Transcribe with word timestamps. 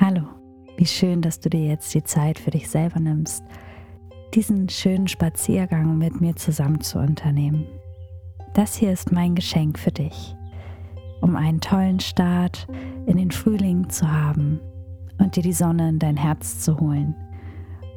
Hallo, 0.00 0.22
wie 0.76 0.86
schön, 0.86 1.22
dass 1.22 1.40
du 1.40 1.50
dir 1.50 1.66
jetzt 1.66 1.92
die 1.92 2.04
Zeit 2.04 2.38
für 2.38 2.52
dich 2.52 2.70
selber 2.70 3.00
nimmst, 3.00 3.42
diesen 4.32 4.68
schönen 4.68 5.08
Spaziergang 5.08 5.98
mit 5.98 6.20
mir 6.20 6.36
zusammen 6.36 6.80
zu 6.80 7.00
unternehmen. 7.00 7.66
Das 8.54 8.76
hier 8.76 8.92
ist 8.92 9.10
mein 9.10 9.34
Geschenk 9.34 9.76
für 9.76 9.90
dich, 9.90 10.36
um 11.20 11.34
einen 11.34 11.60
tollen 11.60 11.98
Start 11.98 12.68
in 13.06 13.16
den 13.16 13.32
Frühling 13.32 13.90
zu 13.90 14.08
haben 14.08 14.60
und 15.18 15.34
dir 15.34 15.42
die 15.42 15.52
Sonne 15.52 15.88
in 15.88 15.98
dein 15.98 16.16
Herz 16.16 16.60
zu 16.60 16.78
holen 16.78 17.16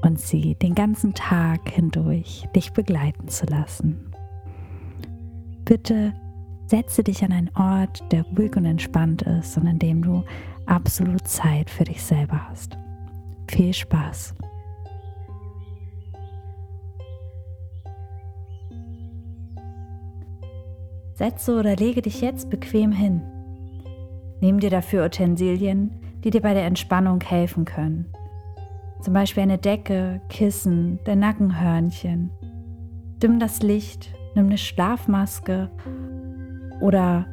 und 0.02 0.20
sie 0.20 0.56
den 0.56 0.74
ganzen 0.74 1.14
Tag 1.14 1.70
hindurch 1.70 2.48
dich 2.56 2.74
begleiten 2.74 3.28
zu 3.28 3.46
lassen. 3.46 4.12
Bitte 5.66 6.16
setze 6.66 7.04
dich 7.04 7.24
an 7.24 7.32
einen 7.32 7.52
Ort, 7.56 8.02
der 8.12 8.24
ruhig 8.24 8.56
und 8.56 8.66
entspannt 8.66 9.22
ist 9.22 9.56
und 9.58 9.68
an 9.68 9.78
dem 9.78 10.02
du 10.02 10.24
absolut 10.72 11.28
Zeit 11.28 11.70
für 11.70 11.84
dich 11.84 12.02
selber 12.02 12.48
hast. 12.50 12.78
Viel 13.50 13.74
Spaß! 13.74 14.34
Setze 21.14 21.60
oder 21.60 21.76
lege 21.76 22.02
dich 22.02 22.22
jetzt 22.22 22.50
bequem 22.50 22.92
hin. 22.92 23.22
Nimm 24.40 24.60
dir 24.60 24.72
dafür 24.72 25.06
Utensilien, 25.06 25.92
die 26.24 26.32
dir 26.32 26.42
bei 26.42 26.54
der 26.54 26.66
Entspannung 26.66 27.22
helfen 27.22 27.66
können. 27.66 28.12
Zum 29.02 29.14
Beispiel 29.14 29.44
eine 29.44 29.58
Decke, 29.58 30.22
Kissen, 30.30 31.00
dein 31.04 31.20
Nackenhörnchen. 31.20 32.32
Dimm 33.22 33.40
das 33.40 33.62
Licht, 33.62 34.14
nimm 34.36 34.48
eine 34.48 34.58
Schlafmaske 34.58 35.70
oder 36.80 37.28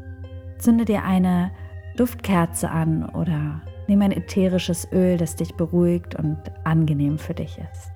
zünde 0.59 0.85
dir 0.85 1.05
eine 1.05 1.53
Duftkerze 1.99 2.71
an 2.71 3.09
oder 3.09 3.61
nimm 3.89 4.03
ein 4.03 4.13
ätherisches 4.13 4.87
Öl, 4.93 5.17
das 5.17 5.35
dich 5.35 5.55
beruhigt 5.57 6.15
und 6.15 6.39
angenehm 6.65 7.19
für 7.19 7.35
dich 7.35 7.59
ist. 7.59 7.93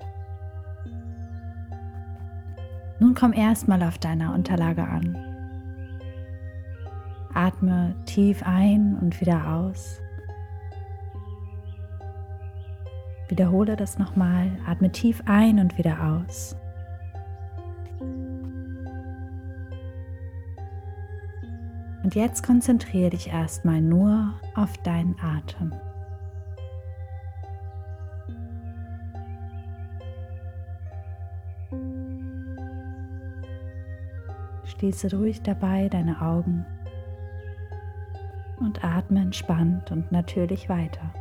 Nun 2.99 3.15
komm 3.15 3.33
erstmal 3.33 3.81
auf 3.83 3.97
deiner 3.97 4.33
Unterlage 4.33 4.83
an. 4.83 5.17
Atme 7.33 7.95
tief 8.05 8.43
ein 8.45 8.97
und 9.01 9.19
wieder 9.19 9.55
aus. 9.55 9.99
Wiederhole 13.29 13.75
das 13.75 13.97
nochmal. 13.97 14.51
Atme 14.67 14.91
tief 14.91 15.23
ein 15.25 15.59
und 15.59 15.77
wieder 15.77 16.03
aus. 16.03 16.55
Jetzt 22.13 22.45
konzentriere 22.45 23.09
dich 23.09 23.29
erstmal 23.29 23.81
nur 23.81 24.35
auf 24.53 24.77
deinen 24.83 25.15
Atem. 25.19 25.73
Schließe 34.63 35.15
ruhig 35.15 35.41
dabei 35.41 35.89
deine 35.89 36.21
Augen 36.21 36.63
und 38.59 38.83
atme 38.83 39.21
entspannt 39.21 39.89
und 39.89 40.11
natürlich 40.11 40.69
weiter. 40.69 41.11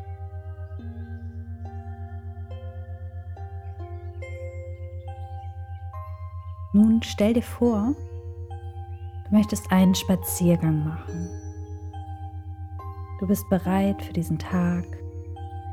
Nun 6.75 7.03
stell 7.03 7.33
dir 7.33 7.43
vor, 7.43 7.95
möchtest 9.33 9.73
einen 9.73 9.95
Spaziergang 9.95 10.85
machen. 10.85 11.31
Du 13.19 13.27
bist 13.27 13.49
bereit 13.49 14.03
für 14.03 14.13
diesen 14.13 14.39
Tag. 14.39 14.85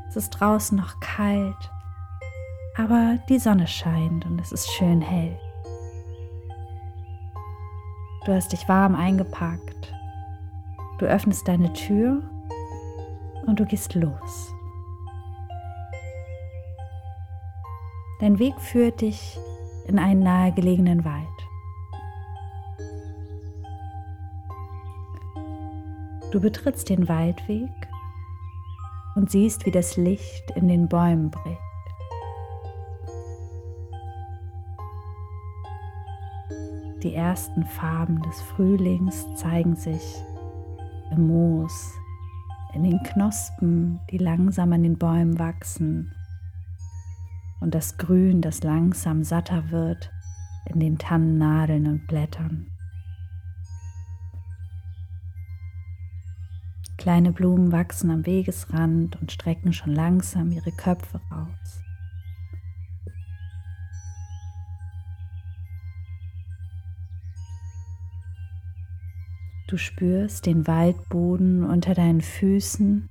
Es 0.08 0.16
ist 0.16 0.30
draußen 0.30 0.76
noch 0.76 0.98
kalt, 1.00 1.70
aber 2.76 3.18
die 3.28 3.38
Sonne 3.38 3.66
scheint 3.66 4.24
und 4.26 4.40
es 4.40 4.52
ist 4.52 4.70
schön 4.72 5.00
hell. 5.00 5.38
Du 8.24 8.32
hast 8.32 8.52
dich 8.52 8.68
warm 8.68 8.94
eingepackt. 8.94 9.94
Du 10.98 11.06
öffnest 11.06 11.48
deine 11.48 11.72
Tür 11.72 12.22
und 13.46 13.58
du 13.58 13.66
gehst 13.66 13.94
los. 13.94 14.52
Dein 18.20 18.38
Weg 18.38 18.60
führt 18.60 19.00
dich 19.00 19.38
in 19.86 19.98
einen 19.98 20.22
nahegelegenen 20.22 21.04
Wald. 21.04 21.39
Du 26.30 26.40
betrittst 26.40 26.88
den 26.88 27.08
Waldweg 27.08 27.70
und 29.16 29.30
siehst, 29.30 29.66
wie 29.66 29.72
das 29.72 29.96
Licht 29.96 30.50
in 30.54 30.68
den 30.68 30.88
Bäumen 30.88 31.30
bricht. 31.30 31.58
Die 37.02 37.14
ersten 37.14 37.64
Farben 37.64 38.22
des 38.22 38.40
Frühlings 38.42 39.26
zeigen 39.34 39.74
sich 39.74 40.22
im 41.10 41.26
Moos, 41.26 41.92
in 42.74 42.84
den 42.84 43.02
Knospen, 43.02 43.98
die 44.10 44.18
langsam 44.18 44.72
an 44.72 44.82
den 44.82 44.98
Bäumen 44.98 45.38
wachsen 45.38 46.12
und 47.60 47.74
das 47.74 47.96
Grün, 47.98 48.40
das 48.40 48.62
langsam 48.62 49.22
satter 49.22 49.70
wird 49.70 50.10
in 50.66 50.80
den 50.80 50.98
Tannennadeln 50.98 51.86
und 51.86 52.06
Blättern. 52.06 52.69
Kleine 57.00 57.32
Blumen 57.32 57.72
wachsen 57.72 58.10
am 58.10 58.26
Wegesrand 58.26 59.18
und 59.22 59.32
strecken 59.32 59.72
schon 59.72 59.94
langsam 59.94 60.52
ihre 60.52 60.70
Köpfe 60.70 61.18
raus. 61.30 61.80
Du 69.66 69.78
spürst 69.78 70.44
den 70.44 70.66
Waldboden 70.66 71.64
unter 71.64 71.94
deinen 71.94 72.20
Füßen. 72.20 73.08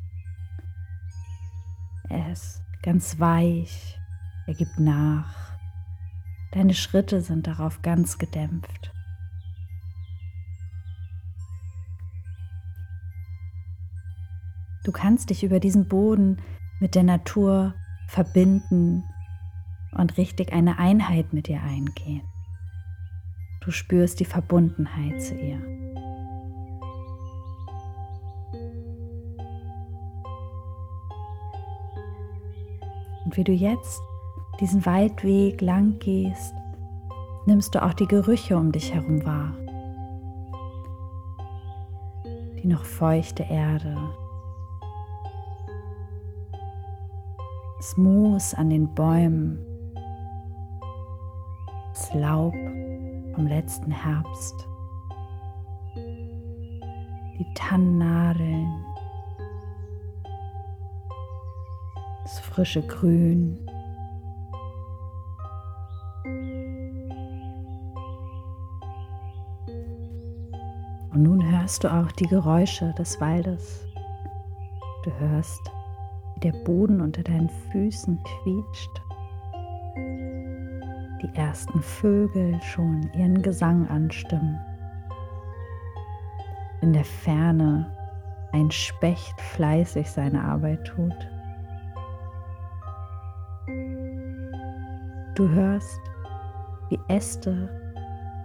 Er 2.10 2.32
ist 2.32 2.62
ganz 2.84 3.20
weich, 3.20 3.98
er 4.46 4.54
gibt 4.54 4.80
nach. 4.80 5.58
Deine 6.52 6.76
Schritte 6.76 7.22
sind 7.22 7.48
darauf 7.48 7.82
ganz 7.82 8.20
gedämpft. 8.20 8.94
Du 14.84 14.92
kannst 14.92 15.30
dich 15.30 15.44
über 15.44 15.60
diesen 15.60 15.88
Boden 15.88 16.38
mit 16.80 16.96
der 16.96 17.04
Natur 17.04 17.74
verbinden 18.08 19.04
und 19.92 20.18
richtig 20.18 20.54
eine 20.54 20.80
Einheit 20.80 21.34
mit 21.34 21.50
ihr 21.50 21.62
eingehen. 21.62 22.22
Du 23.62 23.72
spürst 23.72 24.20
die 24.20 24.26
Verbundenheit 24.26 25.22
zu 25.22 25.36
ihr. 25.36 25.60
Und 33.26 33.38
wie 33.38 33.44
du 33.44 33.52
jetzt 33.52 34.02
diesen 34.60 34.86
Waldweg 34.86 35.62
lang 35.62 36.00
gehst, 36.00 36.56
nimmst 37.46 37.76
du 37.76 37.84
auch 37.84 37.94
die 37.94 38.08
Gerüche 38.08 38.58
um 38.58 38.72
dich 38.72 38.94
herum 38.94 39.24
wahr. 39.26 39.54
Die 42.64 42.68
noch 42.68 42.86
feuchte 42.86 43.44
Erde, 43.44 43.98
das 47.90 47.98
Moos 47.98 48.54
an 48.54 48.70
den 48.70 48.94
Bäumen, 48.94 49.58
das 51.92 52.14
Laub 52.14 52.54
vom 53.34 53.48
letzten 53.48 53.90
Herbst, 53.90 54.68
die 55.96 57.48
Tannennadeln, 57.56 58.86
das 62.22 62.40
frische 62.42 62.86
Grün. 62.86 63.58
Und 71.12 71.24
nun 71.24 71.44
hörst 71.52 71.84
du 71.84 71.92
auch 71.92 72.12
die 72.12 72.28
Geräusche 72.28 72.94
des 73.00 73.20
Waldes. 73.20 73.88
Du 75.04 75.12
hörst 75.18 75.72
der 76.44 76.52
Boden 76.52 77.02
unter 77.02 77.24
deinen 77.24 77.50
Füßen 77.72 78.20
quietscht, 78.24 79.02
die 81.22 81.36
ersten 81.36 81.82
Vögel 81.82 82.60
schon 82.62 83.10
ihren 83.14 83.42
Gesang 83.42 83.88
anstimmen, 83.88 84.58
in 86.82 86.94
der 86.94 87.04
Ferne 87.04 87.92
ein 88.54 88.72
Specht 88.72 89.40
fleißig 89.40 90.10
seine 90.10 90.44
Arbeit 90.44 90.86
tut. 90.86 91.30
Du 95.36 95.48
hörst, 95.50 96.02
wie 96.90 97.00
Äste 97.08 97.70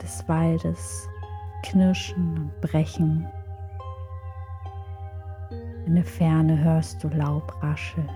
des 0.02 0.28
Waldes 0.28 1.08
knirschen 1.62 2.38
und 2.38 2.60
brechen 2.60 3.26
In 5.86 5.96
der 5.96 6.04
Ferne 6.04 6.58
hörst 6.58 7.04
du 7.04 7.08
Laub 7.08 7.62
rascheln. 7.62 8.08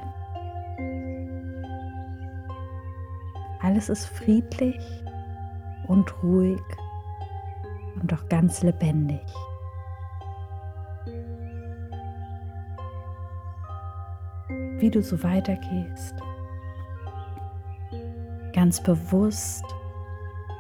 Alles 3.61 3.89
ist 3.89 4.07
friedlich 4.07 4.79
und 5.87 6.23
ruhig 6.23 6.63
und 8.01 8.13
auch 8.15 8.27
ganz 8.29 8.63
lebendig. 8.63 9.21
Wie 14.79 14.91
du 14.91 15.03
so 15.03 15.23
weitergehst, 15.23 16.15
ganz 18.55 18.83
bewusst 18.83 19.65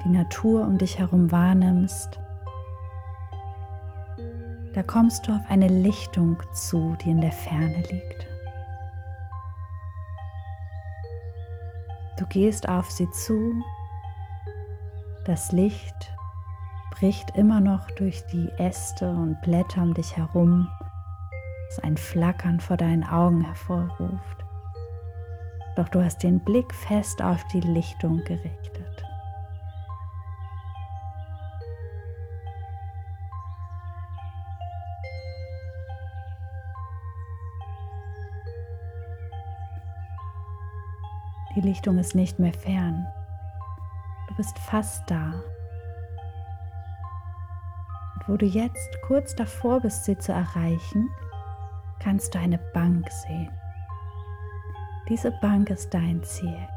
die 0.04 0.10
Natur 0.10 0.66
um 0.66 0.76
dich 0.76 0.98
herum 0.98 1.30
wahrnimmst, 1.30 2.20
da 4.78 4.84
kommst 4.84 5.26
du 5.26 5.32
auf 5.32 5.40
eine 5.48 5.66
Lichtung 5.66 6.40
zu, 6.52 6.96
die 7.02 7.10
in 7.10 7.20
der 7.20 7.32
Ferne 7.32 7.82
liegt. 7.90 8.28
Du 12.16 12.24
gehst 12.26 12.68
auf 12.68 12.88
sie 12.88 13.10
zu, 13.10 13.60
das 15.24 15.50
Licht 15.50 16.12
bricht 16.92 17.36
immer 17.36 17.58
noch 17.58 17.90
durch 17.90 18.24
die 18.26 18.48
Äste 18.58 19.10
und 19.10 19.40
Blätter 19.42 19.82
um 19.82 19.94
dich 19.94 20.16
herum, 20.16 20.68
das 21.70 21.80
ein 21.80 21.96
Flackern 21.96 22.60
vor 22.60 22.76
deinen 22.76 23.02
Augen 23.02 23.40
hervorruft. 23.40 24.44
Doch 25.74 25.88
du 25.88 26.04
hast 26.04 26.22
den 26.22 26.38
Blick 26.38 26.72
fest 26.72 27.20
auf 27.20 27.44
die 27.52 27.62
Lichtung 27.62 28.18
gerichtet. 28.18 28.77
Die 41.58 41.66
Lichtung 41.66 41.98
ist 41.98 42.14
nicht 42.14 42.38
mehr 42.38 42.52
fern. 42.52 43.04
Du 44.28 44.36
bist 44.36 44.56
fast 44.60 45.10
da. 45.10 45.32
Und 48.14 48.28
wo 48.28 48.36
du 48.36 48.46
jetzt 48.46 48.96
kurz 49.08 49.34
davor 49.34 49.80
bist, 49.80 50.04
sie 50.04 50.16
zu 50.16 50.30
erreichen, 50.30 51.10
kannst 51.98 52.32
du 52.32 52.38
eine 52.38 52.58
Bank 52.72 53.10
sehen. 53.10 53.50
Diese 55.08 55.32
Bank 55.40 55.70
ist 55.70 55.92
dein 55.92 56.22
Ziel. 56.22 56.68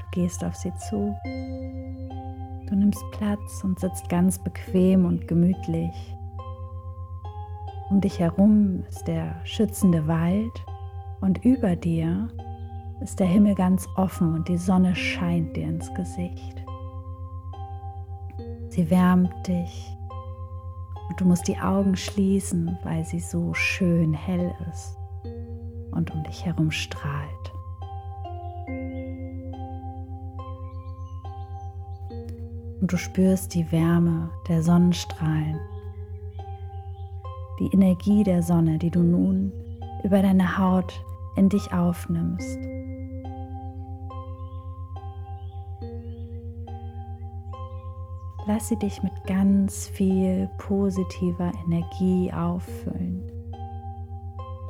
Du 0.00 0.20
gehst 0.20 0.44
auf 0.44 0.54
sie 0.54 0.74
zu. 0.74 1.18
Du 2.68 2.74
nimmst 2.74 3.02
Platz 3.12 3.64
und 3.64 3.80
sitzt 3.80 4.06
ganz 4.10 4.38
bequem 4.38 5.06
und 5.06 5.26
gemütlich. 5.28 6.15
Um 7.88 8.00
dich 8.00 8.18
herum 8.18 8.82
ist 8.88 9.06
der 9.06 9.36
schützende 9.44 10.08
Wald 10.08 10.64
und 11.20 11.44
über 11.44 11.76
dir 11.76 12.28
ist 13.00 13.20
der 13.20 13.28
Himmel 13.28 13.54
ganz 13.54 13.86
offen 13.96 14.34
und 14.34 14.48
die 14.48 14.56
Sonne 14.56 14.96
scheint 14.96 15.56
dir 15.56 15.68
ins 15.68 15.92
Gesicht. 15.94 16.64
Sie 18.70 18.90
wärmt 18.90 19.46
dich 19.46 19.96
und 21.08 21.20
du 21.20 21.26
musst 21.26 21.46
die 21.46 21.58
Augen 21.58 21.96
schließen, 21.96 22.76
weil 22.82 23.04
sie 23.04 23.20
so 23.20 23.54
schön 23.54 24.12
hell 24.14 24.52
ist 24.72 24.98
und 25.92 26.10
um 26.12 26.24
dich 26.24 26.44
herum 26.44 26.72
strahlt. 26.72 27.52
Und 32.80 32.92
du 32.92 32.96
spürst 32.96 33.54
die 33.54 33.70
Wärme 33.70 34.30
der 34.48 34.62
Sonnenstrahlen 34.64 35.60
die 37.58 37.72
Energie 37.72 38.22
der 38.22 38.42
Sonne, 38.42 38.78
die 38.78 38.90
du 38.90 39.02
nun 39.02 39.52
über 40.04 40.22
deine 40.22 40.58
Haut 40.58 41.00
in 41.36 41.48
dich 41.48 41.72
aufnimmst. 41.72 42.58
Lass 48.46 48.68
sie 48.68 48.76
dich 48.76 49.02
mit 49.02 49.12
ganz 49.26 49.88
viel 49.88 50.48
positiver 50.58 51.50
Energie 51.66 52.32
auffüllen. 52.32 53.22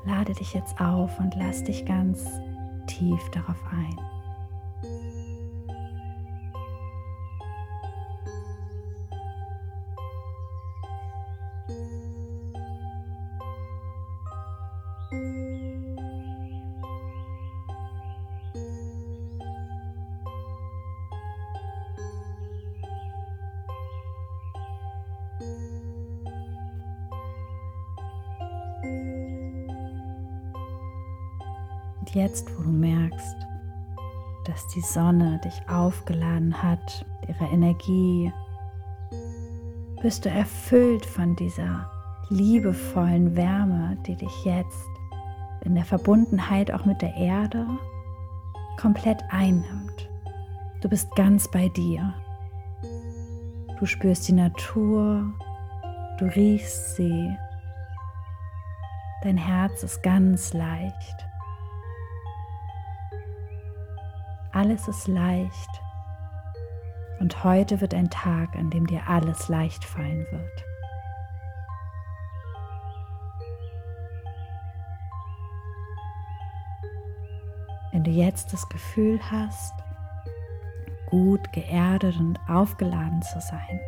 Lade 0.07 0.33
dich 0.33 0.55
jetzt 0.55 0.81
auf 0.81 1.19
und 1.19 1.35
lass 1.37 1.63
dich 1.63 1.85
ganz 1.85 2.27
tief 2.87 3.21
darauf 3.33 3.63
ein. 3.71 4.16
Und 15.13 15.21
jetzt, 32.15 32.57
wo 32.57 32.63
du 32.63 32.71
merkst, 32.71 33.37
dass 34.45 34.67
die 34.69 34.81
Sonne 34.81 35.41
dich 35.45 35.69
aufgeladen 35.69 36.63
hat, 36.63 37.05
ihre 37.29 37.45
Energie, 37.53 38.33
bist 40.03 40.25
du 40.25 40.31
erfüllt 40.31 41.07
von 41.07 41.37
dieser 41.37 41.91
liebevollen 42.29 43.37
Wärme, 43.37 43.97
die 44.07 44.17
dich 44.17 44.45
jetzt 44.45 44.96
in 45.67 45.75
der 45.75 45.85
Verbundenheit 45.85 46.71
auch 46.73 46.85
mit 46.85 47.03
der 47.03 47.15
Erde 47.17 47.67
komplett 48.79 49.23
einnimmt. 49.31 50.09
Du 50.81 50.89
bist 50.89 51.15
ganz 51.17 51.51
bei 51.51 51.69
dir. 51.71 52.15
Du 53.79 53.85
spürst 53.85 54.29
die 54.29 54.33
Natur, 54.33 55.35
du 56.19 56.25
riechst 56.27 56.95
sie. 56.97 57.37
Dein 59.23 59.37
Herz 59.37 59.83
ist 59.83 60.03
ganz 60.03 60.55
leicht. 60.55 61.27
Alles 64.53 64.87
ist 64.87 65.09
leicht. 65.09 65.83
Und 67.19 67.43
heute 67.45 67.81
wird 67.81 67.93
ein 67.93 68.09
Tag, 68.09 68.55
an 68.57 68.71
dem 68.71 68.87
dir 68.87 69.09
alles 69.09 69.49
leicht 69.49 69.85
fallen 69.85 70.27
wird. 70.31 70.65
Du 78.07 78.13
jetzt 78.13 78.53
das 78.53 78.69
Gefühl 78.69 79.21
hast, 79.31 79.75
gut 81.07 81.53
geerdet 81.53 82.17
und 82.19 82.39
aufgeladen 82.49 83.23
zu 83.23 83.41
sein, 83.41 83.81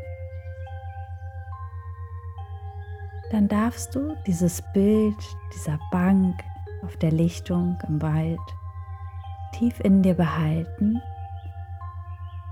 dann 3.31 3.49
darfst 3.49 3.95
du 3.95 4.17
dieses 4.27 4.63
Bild 4.73 5.17
dieser 5.55 5.79
Bank 5.91 6.43
auf 6.85 6.97
der 6.97 7.13
Lichtung 7.13 7.79
im 7.87 8.01
Wald 8.01 8.41
tief 9.53 9.81
in 9.81 10.03
dir 10.03 10.15
behalten 10.15 11.01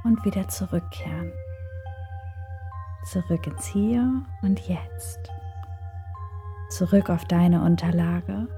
und 0.04 0.25
wieder 0.25 0.49
zurückkehren. 0.49 1.32
Zurück 3.04 3.46
ins 3.46 3.66
Hier 3.66 4.23
und 4.42 4.61
Jetzt. 4.68 5.30
Zurück 6.70 7.11
auf 7.11 7.25
deine 7.25 7.62
Unterlage. 7.62 8.49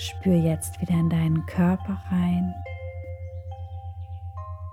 Spür 0.00 0.36
jetzt 0.36 0.80
wieder 0.80 0.94
in 0.94 1.10
deinen 1.10 1.44
Körper 1.44 2.02
rein. 2.10 2.54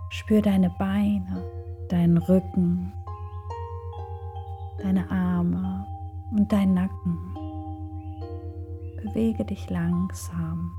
Spür 0.09 0.41
deine 0.41 0.69
Beine, 0.69 1.43
deinen 1.89 2.17
Rücken, 2.17 2.93
deine 4.81 5.11
Arme 5.11 5.85
und 6.31 6.49
deinen 6.49 6.75
Nacken 6.75 7.37
bewege 9.03 9.43
dich 9.43 9.69
langsam. 9.69 10.71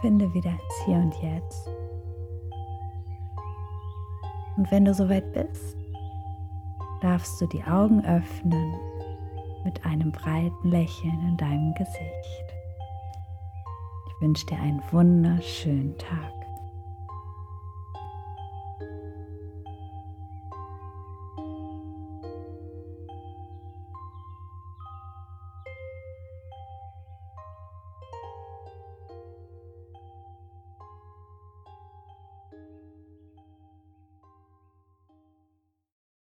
Finde 0.00 0.32
wieder 0.34 0.50
ins 0.50 0.84
Hier 0.84 0.96
und 0.96 1.14
Jetzt. 1.22 1.68
Und 4.56 4.70
wenn 4.72 4.84
du 4.84 4.92
soweit 4.92 5.32
bist, 5.32 5.76
darfst 7.00 7.40
du 7.40 7.46
die 7.46 7.62
Augen 7.62 8.04
öffnen 8.04 8.74
mit 9.66 9.84
einem 9.84 10.12
breiten 10.12 10.70
Lächeln 10.70 11.20
in 11.28 11.36
deinem 11.36 11.74
Gesicht. 11.74 12.54
Ich 14.06 14.22
wünsche 14.22 14.46
dir 14.46 14.58
einen 14.58 14.80
wunderschönen 14.92 15.98
Tag. 15.98 16.32